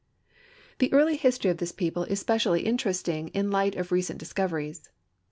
The 0.79 0.91
early 0.91 1.15
history 1.15 1.51
of 1.51 1.57
this 1.57 1.71
people 1.71 2.05
is 2.05 2.19
specially 2.19 2.61
interesting 2.61 3.27
in 3.35 3.45
the 3.51 3.53
light 3.53 3.75
of 3.75 3.91
recent 3.91 4.17
discoveries. 4.17 4.89